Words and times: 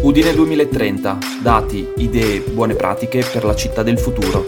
Udine 0.00 0.32
2030. 0.32 1.18
Dati, 1.42 1.92
idee, 1.96 2.40
buone 2.40 2.74
pratiche 2.74 3.24
per 3.32 3.42
la 3.42 3.54
città 3.56 3.82
del 3.82 3.98
futuro. 3.98 4.44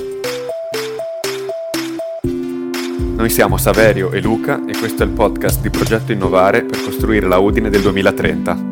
Noi 3.17 3.29
siamo 3.29 3.57
Saverio 3.57 4.13
e 4.13 4.21
Luca 4.21 4.65
e 4.65 4.79
questo 4.79 5.03
è 5.03 5.07
il 5.07 5.13
podcast 5.13 5.61
di 5.61 5.69
Progetto 5.69 6.13
Innovare 6.13 6.65
per 6.65 6.81
costruire 6.83 7.27
la 7.27 7.39
Udine 7.39 7.69
del 7.69 7.83
2030. 7.83 8.69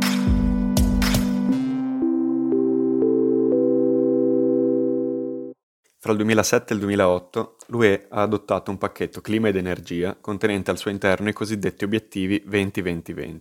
Fra 5.99 6.13
il 6.13 6.17
2007 6.17 6.73
e 6.73 6.77
il 6.77 6.81
2008 6.83 7.57
l'UE 7.67 8.07
ha 8.09 8.23
adottato 8.23 8.71
un 8.71 8.79
pacchetto 8.79 9.21
clima 9.21 9.49
ed 9.49 9.57
energia 9.57 10.17
contenente 10.19 10.71
al 10.71 10.79
suo 10.79 10.93
interno 10.93 11.29
i 11.29 11.33
cosiddetti 11.33 11.83
obiettivi 11.83 12.45
20-20-20 12.49 13.41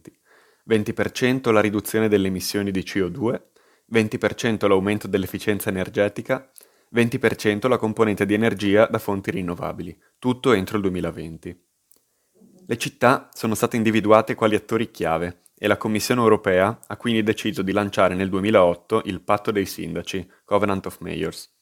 20% 0.67 1.51
la 1.51 1.61
riduzione 1.61 2.07
delle 2.07 2.27
emissioni 2.27 2.71
di 2.71 2.81
CO2, 2.81 3.41
20% 3.93 4.67
l'aumento 4.67 5.07
dell'efficienza 5.07 5.69
energetica, 5.69 6.51
20% 6.93 7.67
la 7.67 7.77
componente 7.77 8.25
di 8.25 8.33
energia 8.33 8.85
da 8.85 8.99
fonti 8.99 9.31
rinnovabili, 9.31 9.97
tutto 10.19 10.53
entro 10.53 10.77
il 10.77 10.83
2020. 10.83 11.65
Le 12.65 12.77
città 12.77 13.29
sono 13.33 13.55
state 13.55 13.77
individuate 13.77 14.35
quali 14.35 14.55
attori 14.55 14.91
chiave 14.91 15.43
e 15.57 15.67
la 15.67 15.77
Commissione 15.77 16.21
europea 16.21 16.79
ha 16.85 16.97
quindi 16.97 17.23
deciso 17.23 17.61
di 17.61 17.71
lanciare 17.71 18.13
nel 18.13 18.29
2008 18.29 19.03
il 19.05 19.21
Patto 19.21 19.51
dei 19.51 19.65
Sindaci, 19.65 20.29
Covenant 20.43 20.85
of 20.85 20.99
Mayors. 20.99 21.55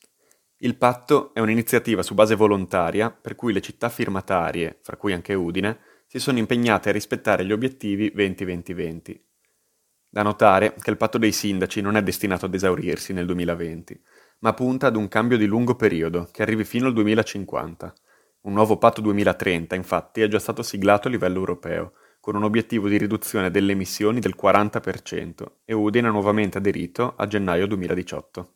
Il 0.59 0.77
patto 0.77 1.33
è 1.33 1.41
un'iniziativa 1.41 2.01
su 2.01 2.13
base 2.13 2.33
volontaria 2.33 3.11
per 3.11 3.35
cui 3.35 3.51
le 3.51 3.61
città 3.61 3.89
firmatarie, 3.89 4.79
fra 4.81 4.95
cui 4.95 5.11
anche 5.11 5.33
Udine, 5.33 5.79
si 6.05 6.19
sono 6.19 6.37
impegnate 6.37 6.89
a 6.89 6.91
rispettare 6.91 7.45
gli 7.45 7.51
obiettivi 7.51 8.11
20-20-20. 8.15 9.19
Da 10.09 10.23
notare 10.23 10.75
che 10.81 10.89
il 10.89 10.97
patto 10.97 11.17
dei 11.17 11.31
sindaci 11.31 11.81
non 11.81 11.97
è 11.97 12.03
destinato 12.03 12.45
ad 12.45 12.53
esaurirsi 12.53 13.11
nel 13.11 13.25
2020, 13.25 14.01
ma 14.39 14.53
punta 14.53 14.87
ad 14.87 14.95
un 14.95 15.07
cambio 15.07 15.37
di 15.37 15.45
lungo 15.45 15.75
periodo 15.75 16.29
che 16.31 16.41
arrivi 16.41 16.63
fino 16.63 16.87
al 16.87 16.93
2050. 16.93 17.93
Un 18.41 18.53
nuovo 18.53 18.77
patto 18.77 19.01
2030, 19.01 19.75
infatti, 19.75 20.21
è 20.21 20.27
già 20.27 20.39
stato 20.39 20.63
siglato 20.63 21.07
a 21.07 21.11
livello 21.11 21.39
europeo, 21.39 21.93
con 22.19 22.35
un 22.35 22.43
obiettivo 22.43 22.87
di 22.87 22.97
riduzione 22.97 23.51
delle 23.51 23.73
emissioni 23.73 24.19
del 24.19 24.35
40% 24.41 25.45
e 25.65 25.73
Udine 25.73 26.07
ha 26.07 26.11
nuovamente 26.11 26.59
aderito 26.59 27.13
a 27.17 27.27
gennaio 27.27 27.67
2018. 27.67 28.54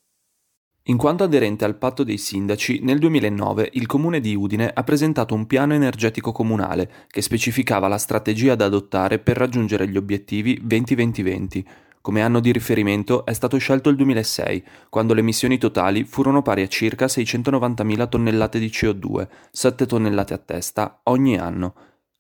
In 0.84 0.98
quanto 0.98 1.24
aderente 1.24 1.66
al 1.66 1.78
patto 1.78 2.04
dei 2.04 2.18
sindaci, 2.18 2.80
nel 2.82 2.98
2009 2.98 3.70
il 3.74 3.86
comune 3.86 4.20
di 4.20 4.34
Udine 4.34 4.72
ha 4.74 4.84
presentato 4.84 5.36
un 5.36 5.46
piano 5.46 5.74
energetico 5.74 6.32
comunale 6.32 6.90
che 7.08 7.22
specificava 7.22 7.88
la 7.88 8.00
strategia 8.00 8.56
da 8.56 8.66
adottare 8.66 9.20
per 9.20 9.38
raggiungere 9.38 9.88
gli 9.88 9.98
obiettivi 9.98 10.60
20-20-20. 10.66 11.64
Come 12.02 12.22
anno 12.22 12.40
di 12.40 12.52
riferimento 12.52 13.26
è 13.26 13.34
stato 13.34 13.58
scelto 13.58 13.90
il 13.90 13.98
2006, 13.98 14.64
quando 14.90 15.14
le 15.14 15.20
emissioni 15.20 15.58
totali 15.60 16.06
furono 16.06 16.42
pari 16.42 16.64
a 16.64 16.68
circa 16.68 17.06
690.000 17.06 18.10
tonnellate 18.10 18.58
di 18.58 18.68
CO2, 18.68 19.28
7 19.52 19.86
tonnellate 19.86 20.34
a 20.34 20.38
testa, 20.38 21.02
ogni 21.04 21.38
anno, 21.38 21.74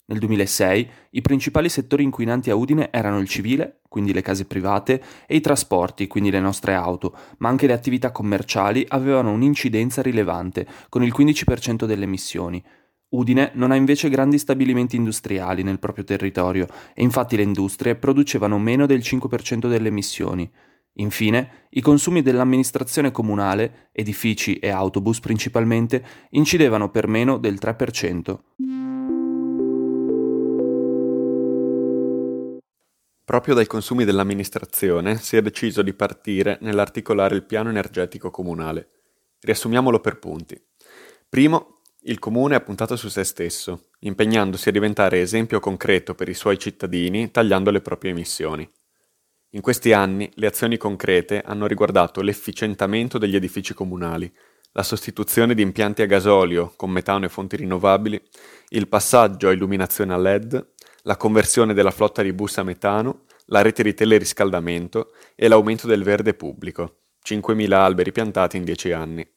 nel 0.09 0.19
2006 0.19 0.89
i 1.11 1.21
principali 1.21 1.69
settori 1.69 2.03
inquinanti 2.03 2.49
a 2.49 2.55
Udine 2.55 2.89
erano 2.91 3.19
il 3.19 3.27
civile, 3.27 3.81
quindi 3.87 4.11
le 4.11 4.21
case 4.21 4.45
private, 4.45 5.01
e 5.27 5.35
i 5.35 5.39
trasporti, 5.39 6.07
quindi 6.07 6.31
le 6.31 6.39
nostre 6.39 6.73
auto, 6.73 7.15
ma 7.37 7.49
anche 7.49 7.67
le 7.67 7.73
attività 7.73 8.11
commerciali 8.11 8.83
avevano 8.87 9.31
un'incidenza 9.31 10.01
rilevante, 10.01 10.67
con 10.89 11.03
il 11.03 11.13
15% 11.15 11.85
delle 11.85 12.05
emissioni. 12.05 12.63
Udine 13.09 13.51
non 13.53 13.71
ha 13.71 13.75
invece 13.75 14.09
grandi 14.09 14.37
stabilimenti 14.37 14.95
industriali 14.95 15.63
nel 15.63 15.79
proprio 15.79 16.03
territorio 16.03 16.67
e 16.93 17.01
infatti 17.03 17.35
le 17.35 17.43
industrie 17.43 17.95
producevano 17.95 18.57
meno 18.59 18.85
del 18.85 18.99
5% 18.99 19.67
delle 19.67 19.87
emissioni. 19.87 20.49
Infine, 20.93 21.67
i 21.69 21.81
consumi 21.81 22.21
dell'amministrazione 22.21 23.11
comunale, 23.11 23.89
edifici 23.91 24.57
e 24.57 24.69
autobus 24.69 25.19
principalmente, 25.19 26.03
incidevano 26.31 26.89
per 26.89 27.07
meno 27.07 27.37
del 27.37 27.57
3%. 27.61 28.39
Proprio 33.29 33.53
dai 33.53 33.67
consumi 33.67 34.05
dell'amministrazione 34.05 35.19
si 35.19 35.37
è 35.37 35.43
deciso 35.43 35.83
di 35.83 35.93
partire 35.93 36.57
nell'articolare 36.61 37.35
il 37.35 37.43
piano 37.43 37.69
energetico 37.69 38.31
comunale. 38.31 38.89
Riassumiamolo 39.41 39.99
per 39.99 40.17
punti. 40.17 40.59
Primo, 41.29 41.81
il 42.05 42.17
comune 42.17 42.55
ha 42.55 42.59
puntato 42.59 42.95
su 42.95 43.07
se 43.07 43.23
stesso, 43.23 43.89
impegnandosi 43.99 44.69
a 44.69 44.71
diventare 44.71 45.21
esempio 45.21 45.59
concreto 45.59 46.15
per 46.15 46.27
i 46.27 46.33
suoi 46.33 46.57
cittadini 46.57 47.29
tagliando 47.29 47.69
le 47.69 47.81
proprie 47.81 48.09
emissioni. 48.09 48.67
In 49.49 49.61
questi 49.61 49.93
anni 49.93 50.31
le 50.33 50.47
azioni 50.47 50.77
concrete 50.77 51.43
hanno 51.45 51.67
riguardato 51.67 52.21
l'efficientamento 52.21 53.19
degli 53.19 53.35
edifici 53.35 53.75
comunali, 53.75 54.33
la 54.71 54.81
sostituzione 54.81 55.53
di 55.53 55.61
impianti 55.61 56.01
a 56.01 56.07
gasolio 56.07 56.73
con 56.75 56.89
metano 56.89 57.25
e 57.25 57.29
fonti 57.29 57.57
rinnovabili, 57.57 58.19
il 58.69 58.87
passaggio 58.87 59.49
a 59.49 59.51
illuminazione 59.51 60.13
a 60.13 60.17
LED, 60.17 60.73
la 61.03 61.17
conversione 61.17 61.73
della 61.73 61.91
flotta 61.91 62.21
di 62.21 62.33
bus 62.33 62.57
a 62.57 62.63
metano, 62.63 63.25
la 63.45 63.61
rete 63.61 63.83
di 63.83 63.93
teleriscaldamento 63.93 65.13
e 65.35 65.47
l'aumento 65.47 65.87
del 65.87 66.03
verde 66.03 66.33
pubblico, 66.33 67.01
5.000 67.25 67.71
alberi 67.71 68.11
piantati 68.11 68.57
in 68.57 68.63
10 68.63 68.91
anni. 68.91 69.27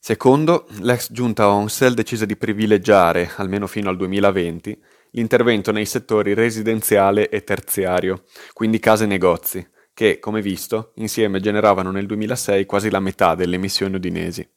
Secondo, 0.00 0.66
l'ex 0.80 1.12
giunta 1.12 1.48
Onsel 1.48 1.94
decise 1.94 2.24
di 2.24 2.36
privilegiare, 2.36 3.30
almeno 3.36 3.66
fino 3.66 3.90
al 3.90 3.96
2020, 3.96 4.80
l'intervento 5.12 5.72
nei 5.72 5.86
settori 5.86 6.34
residenziale 6.34 7.28
e 7.28 7.42
terziario, 7.42 8.24
quindi 8.52 8.78
case 8.78 9.04
e 9.04 9.06
negozi, 9.08 9.66
che, 9.92 10.18
come 10.18 10.40
visto, 10.40 10.92
insieme 10.96 11.40
generavano 11.40 11.90
nel 11.90 12.06
2006 12.06 12.66
quasi 12.66 12.90
la 12.90 13.00
metà 13.00 13.34
delle 13.34 13.56
emissioni 13.56 13.96
udinesi. 13.96 14.48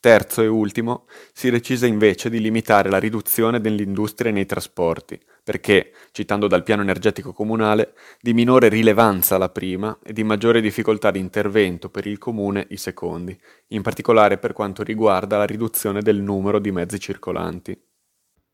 Terzo 0.00 0.42
e 0.42 0.46
ultimo, 0.46 1.06
si 1.32 1.50
decise 1.50 1.88
invece 1.88 2.30
di 2.30 2.40
limitare 2.40 2.88
la 2.88 2.98
riduzione 2.98 3.60
dell'industria 3.60 4.30
nei 4.30 4.46
trasporti, 4.46 5.20
perché, 5.42 5.90
citando 6.12 6.46
dal 6.46 6.62
piano 6.62 6.82
energetico 6.82 7.32
comunale, 7.32 7.94
di 8.20 8.32
minore 8.32 8.68
rilevanza 8.68 9.38
la 9.38 9.48
prima 9.48 9.98
e 10.04 10.12
di 10.12 10.22
maggiore 10.22 10.60
difficoltà 10.60 11.10
di 11.10 11.18
intervento 11.18 11.90
per 11.90 12.06
il 12.06 12.16
comune 12.16 12.68
i 12.70 12.76
secondi, 12.76 13.36
in 13.68 13.82
particolare 13.82 14.38
per 14.38 14.52
quanto 14.52 14.84
riguarda 14.84 15.36
la 15.36 15.46
riduzione 15.46 16.00
del 16.00 16.22
numero 16.22 16.60
di 16.60 16.70
mezzi 16.70 17.00
circolanti. 17.00 17.76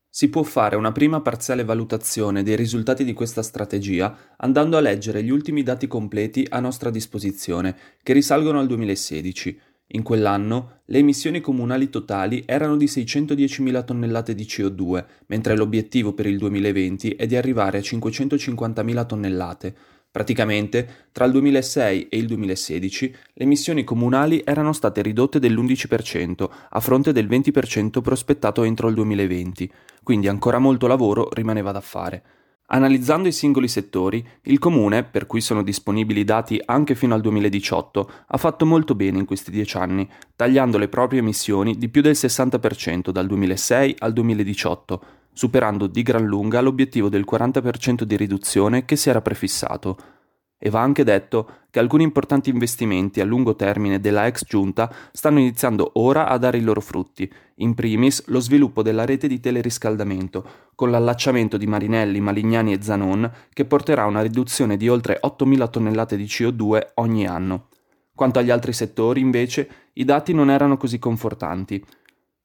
Si 0.09 0.29
può 0.29 0.41
fare 0.41 0.75
una 0.75 0.93
prima 0.93 1.21
parziale 1.21 1.63
valutazione 1.63 2.41
dei 2.41 2.55
risultati 2.55 3.03
di 3.03 3.13
questa 3.13 3.43
strategia 3.43 4.33
andando 4.37 4.77
a 4.77 4.79
leggere 4.79 5.21
gli 5.21 5.29
ultimi 5.29 5.61
dati 5.61 5.85
completi 5.85 6.47
a 6.49 6.59
nostra 6.59 6.89
disposizione, 6.89 7.77
che 8.01 8.13
risalgono 8.13 8.59
al 8.59 8.65
2016 8.65 9.59
in 9.89 10.01
quell'anno 10.01 10.81
le 10.85 10.97
emissioni 10.97 11.41
comunali 11.41 11.89
totali 11.89 12.43
erano 12.45 12.75
di 12.75 12.85
610.000 12.85 13.85
tonnellate 13.85 14.33
di 14.33 14.43
CO2, 14.43 15.05
mentre 15.27 15.55
l'obiettivo 15.55 16.13
per 16.13 16.25
il 16.25 16.37
2020 16.37 17.11
è 17.11 17.25
di 17.27 17.35
arrivare 17.35 17.77
a 17.77 17.81
550.000 17.81 19.05
tonnellate. 19.05 19.75
Praticamente, 20.09 21.07
tra 21.11 21.25
il 21.25 21.33
2006 21.33 22.07
e 22.07 22.17
il 22.17 22.25
2016, 22.25 23.15
le 23.33 23.43
emissioni 23.43 23.83
comunali 23.83 24.41
erano 24.45 24.71
state 24.71 25.01
ridotte 25.01 25.39
dell'11%, 25.39 26.49
a 26.69 26.79
fronte 26.79 27.11
del 27.11 27.27
20% 27.27 28.01
prospettato 28.01 28.63
entro 28.63 28.87
il 28.87 28.95
2020, 28.95 29.71
quindi 30.03 30.27
ancora 30.27 30.57
molto 30.57 30.87
lavoro 30.87 31.29
rimaneva 31.33 31.71
da 31.71 31.81
fare. 31.81 32.23
Analizzando 32.67 33.27
i 33.27 33.31
singoli 33.31 33.67
settori, 33.67 34.27
il 34.43 34.57
Comune, 34.57 35.03
per 35.03 35.27
cui 35.27 35.39
sono 35.39 35.61
disponibili 35.61 36.23
dati 36.23 36.59
anche 36.65 36.95
fino 36.95 37.13
al 37.13 37.21
2018, 37.21 38.11
ha 38.25 38.37
fatto 38.37 38.65
molto 38.65 38.95
bene 38.95 39.19
in 39.19 39.25
questi 39.25 39.51
dieci 39.51 39.77
anni, 39.77 40.09
tagliando 40.35 40.79
le 40.79 40.87
proprie 40.87 41.19
emissioni 41.19 41.77
di 41.77 41.89
più 41.89 42.01
del 42.01 42.15
60% 42.15 43.11
dal 43.11 43.27
2006 43.27 43.95
al 43.99 44.13
2018, 44.13 45.01
superando 45.31 45.85
di 45.85 46.01
gran 46.01 46.25
lunga 46.25 46.59
l'obiettivo 46.61 47.07
del 47.07 47.25
40% 47.29 48.01
di 48.01 48.17
riduzione 48.17 48.83
che 48.83 48.95
si 48.95 49.09
era 49.09 49.21
prefissato. 49.21 50.14
E 50.57 50.69
va 50.69 50.81
anche 50.81 51.03
detto 51.03 51.49
che 51.69 51.79
alcuni 51.79 52.03
importanti 52.03 52.49
investimenti 52.49 53.19
a 53.19 53.25
lungo 53.25 53.55
termine 53.55 53.99
della 53.99 54.25
ex 54.25 54.45
giunta 54.47 54.91
stanno 55.11 55.39
iniziando 55.39 55.91
ora 55.95 56.27
a 56.27 56.37
dare 56.37 56.57
i 56.57 56.61
loro 56.61 56.79
frutti, 56.79 57.31
in 57.55 57.73
primis 57.73 58.25
lo 58.27 58.39
sviluppo 58.39 58.81
della 58.81 59.05
rete 59.05 59.27
di 59.27 59.39
teleriscaldamento, 59.39 60.47
con 60.73 60.89
l'allacciamento 60.89 61.57
di 61.57 61.67
Marinelli, 61.67 62.21
Malignani 62.21 62.73
e 62.73 62.81
Zanon, 62.81 63.29
che 63.51 63.65
porterà 63.65 64.03
a 64.03 64.07
una 64.07 64.21
riduzione 64.21 64.77
di 64.77 64.87
oltre 64.87 65.19
8.000 65.21 65.69
tonnellate 65.69 66.15
di 66.15 66.23
CO2 66.23 66.91
ogni 66.95 67.27
anno. 67.27 67.67
Quanto 68.15 68.39
agli 68.39 68.49
altri 68.49 68.71
settori, 68.71 69.19
invece, 69.19 69.69
i 69.93 70.05
dati 70.05 70.33
non 70.33 70.49
erano 70.49 70.77
così 70.77 70.99
confortanti. 70.99 71.83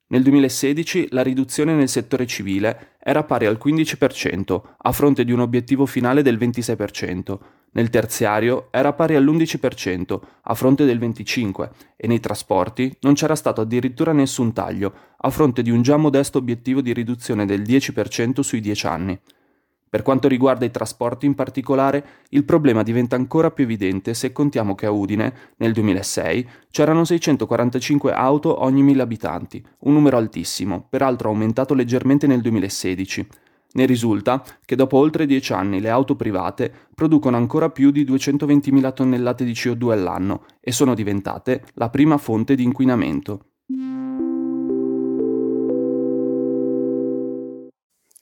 Nel 0.09 0.25
2016 0.25 1.09
la 1.11 1.23
riduzione 1.23 1.73
nel 1.73 1.89
settore 1.89 2.27
civile 2.27 2.97
era 2.99 3.23
pari 3.23 3.47
al 3.47 3.61
15%, 3.63 4.61
a 4.77 4.91
fronte 4.91 5.25
di 5.25 5.31
un 5.31 5.39
obiettivo 5.39 5.87
finale 5.87 6.23
del 6.23 6.37
26%, 6.37 7.39
nel 7.73 7.91
terziario 7.91 8.69
era 8.71 8.93
pari 8.93 9.15
all'11% 9.15 10.21
a 10.43 10.55
fronte 10.55 10.85
del 10.85 10.99
25% 10.99 11.71
e 11.97 12.07
nei 12.07 12.21
trasporti 12.21 12.97
non 13.01 13.15
c'era 13.15 13.37
stato 13.37 13.61
addirittura 13.61 14.13
nessun 14.13 14.53
taglio 14.53 14.93
a 15.19 15.31
fronte 15.31 15.63
di 15.63 15.71
un 15.71 15.83
già 15.83 15.97
modesto 15.97 16.39
obiettivo 16.39 16.81
di 16.81 16.93
riduzione 16.93 17.47
del 17.47 17.63
10% 17.63 18.41
sui 18.41 18.61
10 18.61 18.87
anni. 18.87 19.21
Per 19.91 20.03
quanto 20.03 20.29
riguarda 20.29 20.65
i 20.65 20.71
trasporti 20.71 21.27
in 21.27 21.35
particolare, 21.35 22.05
il 22.29 22.45
problema 22.45 22.85
diventa 22.85 23.17
ancora 23.17 23.51
più 23.51 23.65
evidente 23.65 24.15
se 24.15 24.31
contiamo 24.31 24.77
che 24.77 24.87
a 24.87 24.93
Udine, 24.93 25.35
nel 25.57 25.73
2006, 25.73 26.49
c'erano 26.71 27.05
645 27.05 28.13
auto 28.13 28.63
ogni 28.63 28.85
1000 28.85 29.03
abitanti, 29.03 29.65
un 29.81 29.95
numero 29.95 30.17
altissimo, 30.17 30.87
peraltro 30.89 31.31
aumentato 31.31 31.75
leggermente 31.75 32.29
nel 32.29 32.41
2016. 32.41 33.27
Ne 33.73 33.87
risulta 33.87 34.45
che 34.65 34.75
dopo 34.75 34.97
oltre 34.97 35.27
dieci 35.27 35.53
anni 35.53 35.81
le 35.81 35.91
auto 35.91 36.17
private 36.17 36.73
producono 36.93 37.37
ancora 37.37 37.71
più 37.71 37.93
di 37.93 38.05
220.000 38.05 38.93
tonnellate 38.93 39.45
di 39.45 39.53
CO2 39.53 39.93
all'anno 39.93 40.45
e 40.61 40.73
sono 40.73 40.95
diventate 40.95 41.65
la 41.75 41.89
prima 41.89 42.19
fonte 42.19 42.57
di 42.57 42.65
inquinamento. 42.65 43.45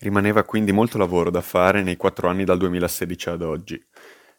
Rimaneva 0.01 0.45
quindi 0.45 0.71
molto 0.71 0.99
lavoro 0.99 1.31
da 1.31 1.41
fare 1.41 1.83
nei 1.83 1.97
quattro 1.97 2.29
anni 2.29 2.45
dal 2.45 2.59
2016 2.59 3.29
ad 3.31 3.43
oggi. 3.43 3.83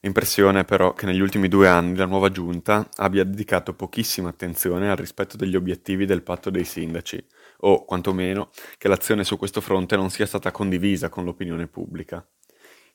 L'impressione 0.01 0.61
è 0.61 0.65
però 0.65 0.93
che 0.93 1.05
negli 1.05 1.19
ultimi 1.19 1.49
due 1.49 1.67
anni 1.67 1.97
la 1.97 2.05
nuova 2.05 2.29
giunta 2.29 2.87
abbia 2.95 3.25
dedicato 3.25 3.73
pochissima 3.73 4.29
attenzione 4.29 4.89
al 4.89 4.95
rispetto 4.95 5.35
degli 5.35 5.57
obiettivi 5.57 6.05
del 6.05 6.21
patto 6.21 6.49
dei 6.49 6.63
sindaci, 6.63 7.21
o 7.61 7.85
quantomeno 7.85 8.49
che 8.77 8.87
l'azione 8.87 9.23
su 9.23 9.37
questo 9.37 9.61
fronte 9.61 9.95
non 9.95 10.09
sia 10.09 10.25
stata 10.25 10.51
condivisa 10.51 11.09
con 11.09 11.23
l'opinione 11.23 11.67
pubblica. 11.67 12.25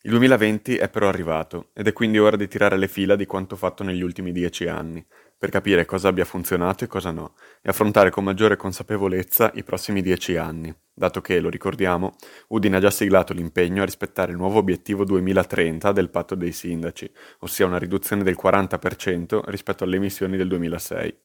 Il 0.02 0.11
2020 0.11 0.76
è 0.76 0.90
però 0.90 1.08
arrivato 1.08 1.70
ed 1.72 1.87
è 1.87 1.94
quindi 1.94 2.19
ora 2.19 2.37
di 2.37 2.46
tirare 2.46 2.76
le 2.76 2.88
fila 2.88 3.16
di 3.16 3.25
quanto 3.25 3.56
fatto 3.56 3.82
negli 3.82 4.02
ultimi 4.02 4.32
dieci 4.32 4.66
anni, 4.66 5.02
per 5.38 5.49
capire 5.49 5.87
cosa 5.87 6.08
abbia 6.08 6.26
funzionato 6.26 6.84
e 6.84 6.87
cosa 6.87 7.11
no, 7.11 7.34
e 7.62 7.70
affrontare 7.70 8.11
con 8.11 8.22
maggiore 8.22 8.56
consapevolezza 8.56 9.50
i 9.55 9.62
prossimi 9.62 10.02
dieci 10.02 10.37
anni, 10.37 10.75
dato 10.93 11.22
che, 11.22 11.40
lo 11.40 11.49
ricordiamo, 11.49 12.17
Udine 12.49 12.76
ha 12.76 12.81
già 12.81 12.90
siglato 12.90 13.32
l'impegno 13.32 13.81
a 13.81 13.87
rispettare 13.87 14.32
il 14.32 14.37
nuovo 14.37 14.58
obiettivo 14.58 15.05
2030 15.05 15.93
del 15.93 16.10
patto 16.10 16.34
dei 16.34 16.52
sindaci, 16.52 17.10
ossia 17.38 17.64
una 17.64 17.78
riduzione 17.78 18.22
del 18.22 18.37
40% 18.38 19.40
rispetto 19.46 19.84
alle 19.84 19.96
emissioni 19.96 20.37
del 20.37 20.49
2006. 20.49 21.24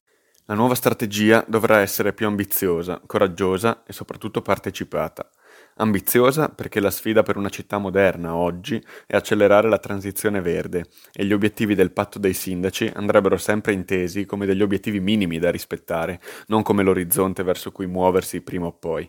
La 0.50 0.56
nuova 0.56 0.74
strategia 0.74 1.44
dovrà 1.46 1.78
essere 1.78 2.12
più 2.12 2.26
ambiziosa, 2.26 3.00
coraggiosa 3.06 3.84
e 3.86 3.92
soprattutto 3.92 4.42
partecipata. 4.42 5.30
Ambiziosa 5.76 6.48
perché 6.48 6.80
la 6.80 6.90
sfida 6.90 7.22
per 7.22 7.36
una 7.36 7.50
città 7.50 7.78
moderna 7.78 8.34
oggi 8.34 8.84
è 9.06 9.14
accelerare 9.14 9.68
la 9.68 9.78
transizione 9.78 10.40
verde 10.40 10.86
e 11.12 11.24
gli 11.24 11.32
obiettivi 11.32 11.76
del 11.76 11.92
patto 11.92 12.18
dei 12.18 12.34
sindaci 12.34 12.90
andrebbero 12.92 13.36
sempre 13.36 13.74
intesi 13.74 14.26
come 14.26 14.44
degli 14.44 14.62
obiettivi 14.62 14.98
minimi 14.98 15.38
da 15.38 15.52
rispettare, 15.52 16.20
non 16.48 16.62
come 16.62 16.82
l'orizzonte 16.82 17.44
verso 17.44 17.70
cui 17.70 17.86
muoversi 17.86 18.40
prima 18.40 18.66
o 18.66 18.72
poi. 18.72 19.08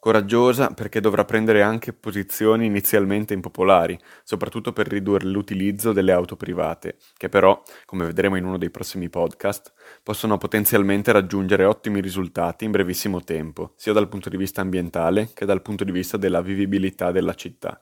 Coraggiosa 0.00 0.70
perché 0.70 0.98
dovrà 0.98 1.26
prendere 1.26 1.60
anche 1.60 1.92
posizioni 1.92 2.64
inizialmente 2.64 3.34
impopolari, 3.34 3.98
soprattutto 4.24 4.72
per 4.72 4.88
ridurre 4.88 5.26
l'utilizzo 5.26 5.92
delle 5.92 6.12
auto 6.12 6.36
private, 6.36 6.96
che 7.18 7.28
però, 7.28 7.62
come 7.84 8.06
vedremo 8.06 8.36
in 8.36 8.46
uno 8.46 8.56
dei 8.56 8.70
prossimi 8.70 9.10
podcast, 9.10 9.74
possono 10.02 10.38
potenzialmente 10.38 11.12
raggiungere 11.12 11.66
ottimi 11.66 12.00
risultati 12.00 12.64
in 12.64 12.70
brevissimo 12.70 13.22
tempo, 13.22 13.74
sia 13.76 13.92
dal 13.92 14.08
punto 14.08 14.30
di 14.30 14.38
vista 14.38 14.62
ambientale 14.62 15.32
che 15.34 15.44
dal 15.44 15.60
punto 15.60 15.84
di 15.84 15.92
vista 15.92 16.16
della 16.16 16.40
vivibilità 16.40 17.12
della 17.12 17.34
città. 17.34 17.78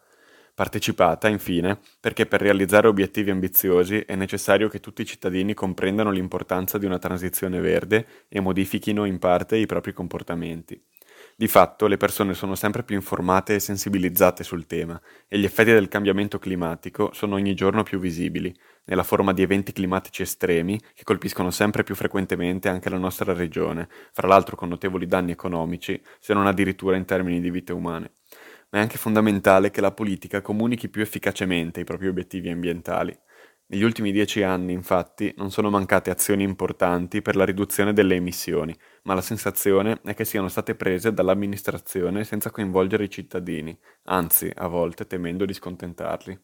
Partecipata, 0.54 1.28
infine, 1.28 1.78
perché 2.00 2.26
per 2.26 2.40
realizzare 2.40 2.88
obiettivi 2.88 3.30
ambiziosi 3.30 4.00
è 4.00 4.16
necessario 4.16 4.68
che 4.68 4.80
tutti 4.80 5.02
i 5.02 5.06
cittadini 5.06 5.54
comprendano 5.54 6.10
l'importanza 6.10 6.78
di 6.78 6.84
una 6.84 6.98
transizione 6.98 7.60
verde 7.60 8.06
e 8.28 8.40
modifichino 8.40 9.04
in 9.04 9.20
parte 9.20 9.56
i 9.56 9.66
propri 9.66 9.92
comportamenti. 9.92 10.82
Di 11.40 11.46
fatto 11.46 11.86
le 11.86 11.96
persone 11.96 12.34
sono 12.34 12.56
sempre 12.56 12.82
più 12.82 12.96
informate 12.96 13.54
e 13.54 13.60
sensibilizzate 13.60 14.42
sul 14.42 14.66
tema 14.66 15.00
e 15.28 15.38
gli 15.38 15.44
effetti 15.44 15.70
del 15.70 15.86
cambiamento 15.86 16.40
climatico 16.40 17.12
sono 17.12 17.36
ogni 17.36 17.54
giorno 17.54 17.84
più 17.84 18.00
visibili, 18.00 18.52
nella 18.86 19.04
forma 19.04 19.32
di 19.32 19.42
eventi 19.42 19.70
climatici 19.70 20.22
estremi 20.22 20.80
che 20.94 21.04
colpiscono 21.04 21.52
sempre 21.52 21.84
più 21.84 21.94
frequentemente 21.94 22.68
anche 22.68 22.90
la 22.90 22.98
nostra 22.98 23.34
regione, 23.34 23.88
fra 24.12 24.26
l'altro 24.26 24.56
con 24.56 24.68
notevoli 24.68 25.06
danni 25.06 25.30
economici, 25.30 26.02
se 26.18 26.34
non 26.34 26.48
addirittura 26.48 26.96
in 26.96 27.04
termini 27.04 27.40
di 27.40 27.52
vite 27.52 27.72
umane. 27.72 28.14
Ma 28.70 28.80
è 28.80 28.82
anche 28.82 28.98
fondamentale 28.98 29.70
che 29.70 29.80
la 29.80 29.92
politica 29.92 30.42
comunichi 30.42 30.88
più 30.88 31.02
efficacemente 31.02 31.78
i 31.78 31.84
propri 31.84 32.08
obiettivi 32.08 32.50
ambientali. 32.50 33.16
Negli 33.70 33.82
ultimi 33.82 34.12
dieci 34.12 34.42
anni, 34.42 34.72
infatti, 34.72 35.34
non 35.36 35.50
sono 35.50 35.68
mancate 35.68 36.08
azioni 36.08 36.42
importanti 36.42 37.20
per 37.20 37.36
la 37.36 37.44
riduzione 37.44 37.92
delle 37.92 38.14
emissioni, 38.14 38.74
ma 39.02 39.12
la 39.12 39.20
sensazione 39.20 40.00
è 40.04 40.14
che 40.14 40.24
siano 40.24 40.48
state 40.48 40.74
prese 40.74 41.12
dall'amministrazione 41.12 42.24
senza 42.24 42.50
coinvolgere 42.50 43.04
i 43.04 43.10
cittadini, 43.10 43.78
anzi, 44.04 44.50
a 44.54 44.68
volte 44.68 45.06
temendo 45.06 45.44
di 45.44 45.52
scontentarli. 45.52 46.40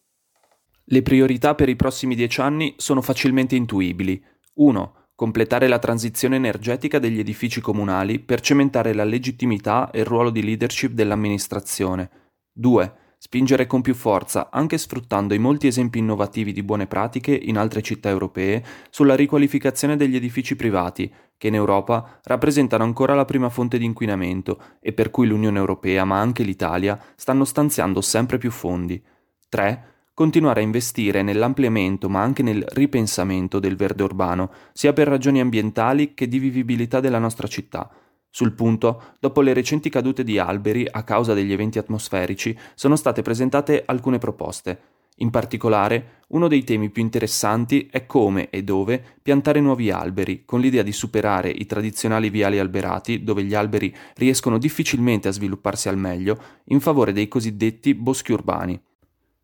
Le 0.84 1.02
priorità 1.02 1.54
per 1.54 1.70
i 1.70 1.76
prossimi 1.76 2.14
dieci 2.14 2.42
anni 2.42 2.74
sono 2.76 3.00
facilmente 3.00 3.56
intuibili. 3.56 4.22
1. 4.56 5.06
Completare 5.14 5.66
la 5.66 5.78
transizione 5.78 6.36
energetica 6.36 6.98
degli 6.98 7.20
edifici 7.20 7.62
comunali 7.62 8.18
per 8.18 8.42
cementare 8.42 8.92
la 8.92 9.04
legittimità 9.04 9.90
e 9.90 10.00
il 10.00 10.04
ruolo 10.04 10.28
di 10.28 10.42
leadership 10.42 10.92
dell'amministrazione. 10.92 12.10
2 12.52 12.98
Spingere 13.26 13.66
con 13.66 13.80
più 13.80 13.94
forza, 13.94 14.50
anche 14.50 14.76
sfruttando 14.76 15.32
i 15.32 15.38
molti 15.38 15.66
esempi 15.66 15.98
innovativi 15.98 16.52
di 16.52 16.62
buone 16.62 16.86
pratiche 16.86 17.34
in 17.34 17.56
altre 17.56 17.80
città 17.80 18.10
europee, 18.10 18.62
sulla 18.90 19.16
riqualificazione 19.16 19.96
degli 19.96 20.14
edifici 20.14 20.56
privati, 20.56 21.10
che 21.38 21.46
in 21.46 21.54
Europa 21.54 22.20
rappresentano 22.24 22.84
ancora 22.84 23.14
la 23.14 23.24
prima 23.24 23.48
fonte 23.48 23.78
di 23.78 23.86
inquinamento 23.86 24.60
e 24.78 24.92
per 24.92 25.08
cui 25.08 25.26
l'Unione 25.26 25.58
Europea, 25.58 26.04
ma 26.04 26.20
anche 26.20 26.42
l'Italia, 26.42 27.00
stanno 27.16 27.46
stanziando 27.46 28.02
sempre 28.02 28.36
più 28.36 28.50
fondi. 28.50 29.02
3. 29.48 29.84
Continuare 30.12 30.60
a 30.60 30.64
investire 30.64 31.22
nell'ampliamento 31.22 32.10
ma 32.10 32.20
anche 32.20 32.42
nel 32.42 32.62
ripensamento 32.72 33.58
del 33.58 33.76
verde 33.76 34.02
urbano, 34.02 34.50
sia 34.74 34.92
per 34.92 35.08
ragioni 35.08 35.40
ambientali 35.40 36.12
che 36.12 36.28
di 36.28 36.38
vivibilità 36.38 37.00
della 37.00 37.18
nostra 37.18 37.46
città 37.46 37.90
sul 38.34 38.50
punto, 38.50 39.14
dopo 39.20 39.42
le 39.42 39.52
recenti 39.52 39.88
cadute 39.88 40.24
di 40.24 40.40
alberi 40.40 40.88
a 40.90 41.04
causa 41.04 41.34
degli 41.34 41.52
eventi 41.52 41.78
atmosferici, 41.78 42.58
sono 42.74 42.96
state 42.96 43.22
presentate 43.22 43.84
alcune 43.86 44.18
proposte. 44.18 44.80
In 45.18 45.30
particolare, 45.30 46.22
uno 46.30 46.48
dei 46.48 46.64
temi 46.64 46.90
più 46.90 47.00
interessanti 47.00 47.86
è 47.88 48.06
come 48.06 48.50
e 48.50 48.64
dove 48.64 49.00
piantare 49.22 49.60
nuovi 49.60 49.92
alberi, 49.92 50.42
con 50.44 50.58
l'idea 50.58 50.82
di 50.82 50.90
superare 50.90 51.48
i 51.48 51.64
tradizionali 51.64 52.28
viali 52.28 52.58
alberati, 52.58 53.22
dove 53.22 53.44
gli 53.44 53.54
alberi 53.54 53.94
riescono 54.16 54.58
difficilmente 54.58 55.28
a 55.28 55.30
svilupparsi 55.30 55.88
al 55.88 55.96
meglio, 55.96 56.36
in 56.64 56.80
favore 56.80 57.12
dei 57.12 57.28
cosiddetti 57.28 57.94
boschi 57.94 58.32
urbani. 58.32 58.76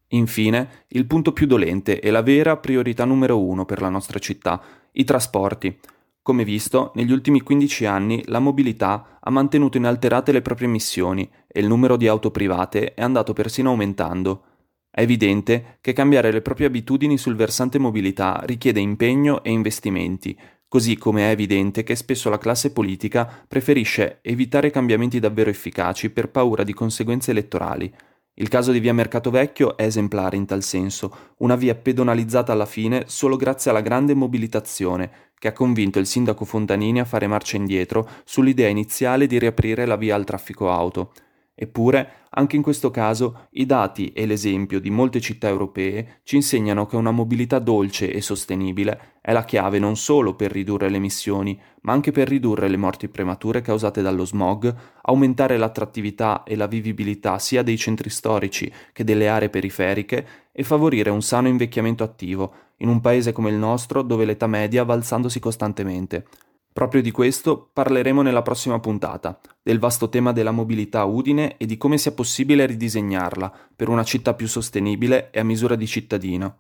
Infine, 0.09 0.87
il 0.89 1.07
punto 1.07 1.33
più 1.33 1.47
dolente 1.47 2.01
e 2.01 2.11
la 2.11 2.23
vera 2.23 2.57
priorità 2.57 3.05
numero 3.05 3.41
uno 3.41 3.65
per 3.65 3.81
la 3.83 3.89
nostra 3.89 4.19
città, 4.19 4.61
i 4.91 5.05
trasporti. 5.05 5.79
Come 6.23 6.45
visto, 6.45 6.93
negli 6.97 7.13
ultimi 7.13 7.41
15 7.41 7.87
anni 7.87 8.23
la 8.27 8.41
mobilità 8.41 9.19
ha 9.21 9.31
mantenuto 9.31 9.79
inalterate 9.79 10.33
le 10.33 10.43
proprie 10.43 10.69
emissioni 10.69 11.29
e 11.47 11.61
il 11.61 11.67
numero 11.67 11.97
di 11.97 12.09
auto 12.09 12.31
private 12.31 12.93
è 12.93 13.01
andato 13.01 13.33
persino 13.33 13.71
aumentando. 13.71 14.45
È 14.91 15.01
evidente 15.01 15.79
che 15.81 15.95
cambiare 15.95 16.31
le 16.31 16.43
proprie 16.43 16.67
abitudini 16.67 17.17
sul 17.17 17.37
versante 17.37 17.79
mobilità 17.79 18.43
richiede 18.45 18.81
impegno 18.81 19.43
e 19.43 19.51
investimenti, 19.51 20.39
così 20.69 20.99
come 20.99 21.23
è 21.23 21.31
evidente 21.31 21.85
che 21.85 21.97
spesso 21.97 22.29
la 22.29 22.39
classe 22.39 22.71
politica 22.71 23.45
preferisce 23.49 24.19
evitare 24.21 24.71
cambiamenti 24.71 25.21
davvero 25.21 25.49
efficaci 25.49 26.11
per 26.11 26.29
paura 26.29 26.65
di 26.65 26.75
conseguenze 26.75 27.31
elettorali. 27.31 27.91
Il 28.35 28.49
caso 28.49 28.73
di 28.73 28.81
via 28.81 28.95
Mercato 28.95 29.31
Vecchio 29.31 29.77
è 29.77 29.85
esemplare 29.85 30.37
in 30.37 30.47
tal 30.47 30.63
senso, 30.63 31.35
una 31.39 31.57
via 31.57 31.75
pedonalizzata 31.75 32.53
alla 32.53 32.67
fine 32.67 33.05
solo 33.07 33.37
grazie 33.37 33.71
alla 33.71 33.81
grande 33.81 34.15
mobilitazione, 34.15 35.30
che 35.41 35.49
ha 35.49 35.53
convinto 35.53 35.99
il 35.99 36.07
sindaco 36.07 36.45
Fontanini 36.45 37.01
a 37.01 37.07
fare 37.07 37.27
marcia 37.27 37.57
indietro 37.57 38.07
sull'idea 38.25 38.69
iniziale 38.69 39.27
di 39.27 39.39
riaprire 39.39 39.87
la 39.87 39.97
via 39.97 40.15
al 40.15 40.25
traffico 40.25 40.71
auto. 40.71 41.13
Eppure, 41.55 42.27
anche 42.31 42.57
in 42.57 42.63
questo 42.63 42.91
caso, 42.91 43.49
i 43.53 43.65
dati 43.67 44.13
e 44.13 44.27
l'esempio 44.27 44.81
di 44.81 44.91
molte 44.91 45.21
città 45.21 45.49
europee 45.49 46.21
ci 46.25 46.37
insegnano 46.37 46.85
che 46.87 46.97
una 46.97 47.11
mobilità 47.11 47.59
dolce 47.59 48.13
e 48.13 48.21
sostenibile 48.21 49.19
è 49.21 49.33
la 49.33 49.45
chiave 49.45 49.79
non 49.79 49.97
solo 49.97 50.35
per 50.35 50.53
ridurre 50.53 50.91
le 50.91 50.97
emissioni, 50.97 51.59
ma 51.83 51.93
anche 51.93 52.13
per 52.13 52.29
ridurre 52.29 52.69
le 52.69 52.77
morti 52.77 53.09
premature 53.09 53.63
causate 53.63 54.01
dallo 54.03 54.25
smog, 54.25 54.75
aumentare 55.03 55.57
l'attrattività 55.57 56.43
e 56.45 56.55
la 56.55 56.67
vivibilità 56.67 57.39
sia 57.39 57.63
dei 57.63 57.79
centri 57.79 58.11
storici 58.11 58.71
che 58.93 59.05
delle 59.05 59.29
aree 59.29 59.51
periferiche 59.51 60.27
e 60.53 60.63
favorire 60.63 61.11
un 61.11 61.23
sano 61.23 61.49
invecchiamento 61.49 62.05
attivo, 62.05 62.55
in 62.81 62.89
un 62.89 63.01
paese 63.01 63.33
come 63.33 63.51
il 63.51 63.57
nostro 63.57 64.03
dove 64.03 64.25
l'età 64.25 64.47
media 64.47 64.85
va 64.85 64.95
alzandosi 64.95 65.41
costantemente. 65.41 66.27
Proprio 66.73 67.03
di 67.03 67.11
questo 67.11 67.71
parleremo 67.73 68.23
nella 68.23 68.43
prossima 68.43 68.79
puntata, 68.79 69.39
del 69.61 69.81
vasto 69.81 70.09
tema 70.09 70.33
della 70.33 70.53
mobilità 70.53 71.01
a 71.01 71.05
Udine 71.05 71.57
e 71.57 71.67
di 71.67 71.77
come 71.77 71.99
sia 71.99 72.13
possibile 72.13 72.65
ridisegnarla 72.67 73.53
per 73.75 73.89
una 73.89 74.05
città 74.05 74.35
più 74.35 74.47
sostenibile 74.47 75.31
e 75.31 75.41
a 75.41 75.45
misura 75.45 75.75
di 75.75 75.87
cittadino. 75.87 76.59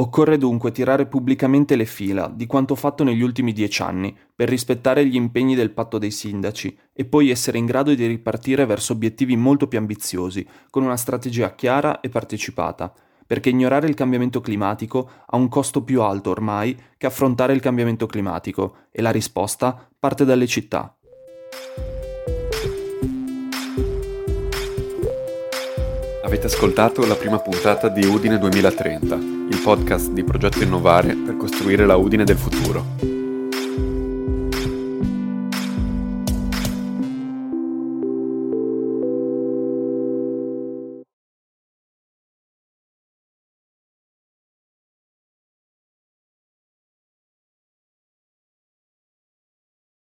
Occorre 0.00 0.38
dunque 0.38 0.70
tirare 0.70 1.06
pubblicamente 1.06 1.74
le 1.74 1.84
fila 1.84 2.32
di 2.32 2.46
quanto 2.46 2.76
fatto 2.76 3.02
negli 3.02 3.20
ultimi 3.20 3.52
dieci 3.52 3.82
anni 3.82 4.16
per 4.32 4.48
rispettare 4.48 5.04
gli 5.04 5.16
impegni 5.16 5.56
del 5.56 5.72
patto 5.72 5.98
dei 5.98 6.12
sindaci 6.12 6.78
e 6.92 7.04
poi 7.04 7.30
essere 7.30 7.58
in 7.58 7.66
grado 7.66 7.92
di 7.92 8.06
ripartire 8.06 8.64
verso 8.64 8.92
obiettivi 8.92 9.36
molto 9.36 9.66
più 9.66 9.76
ambiziosi, 9.76 10.46
con 10.70 10.84
una 10.84 10.96
strategia 10.96 11.52
chiara 11.56 12.00
e 12.00 12.10
partecipata, 12.10 12.94
perché 13.28 13.50
ignorare 13.50 13.86
il 13.86 13.94
cambiamento 13.94 14.40
climatico 14.40 15.10
ha 15.26 15.36
un 15.36 15.48
costo 15.48 15.82
più 15.82 16.00
alto 16.00 16.30
ormai 16.30 16.74
che 16.96 17.06
affrontare 17.06 17.52
il 17.52 17.60
cambiamento 17.60 18.06
climatico 18.06 18.86
e 18.90 19.02
la 19.02 19.10
risposta 19.10 19.86
parte 19.98 20.24
dalle 20.24 20.46
città. 20.46 20.96
Avete 26.24 26.46
ascoltato 26.46 27.06
la 27.06 27.16
prima 27.16 27.38
puntata 27.38 27.88
di 27.88 28.06
Udine 28.06 28.38
2030, 28.38 29.14
il 29.14 29.60
podcast 29.62 30.10
di 30.10 30.24
Progetto 30.24 30.62
Innovare 30.62 31.14
per 31.14 31.36
costruire 31.36 31.84
la 31.84 31.96
Udine 31.96 32.24
del 32.24 32.38
futuro. 32.38 33.17